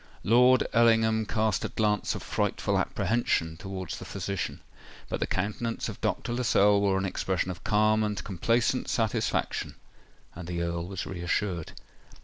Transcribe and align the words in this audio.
Lord 0.23 0.65
Ellingham 0.73 1.27
cast 1.27 1.63
a 1.63 1.69
glance 1.69 2.15
of 2.15 2.23
frightful 2.23 2.79
apprehension 2.79 3.55
towards 3.55 3.99
the 3.99 4.03
physician; 4.03 4.61
but 5.09 5.19
the 5.19 5.27
countenance 5.27 5.89
of 5.89 6.01
Dr. 6.01 6.33
Lascelles 6.33 6.81
wore 6.81 6.97
an 6.97 7.05
expression 7.05 7.51
of 7.51 7.63
calm 7.63 8.03
and 8.03 8.23
complacent 8.23 8.87
satisfaction—and 8.89 10.47
the 10.47 10.63
Earl 10.63 10.87
was 10.87 11.05
reassured. 11.05 11.73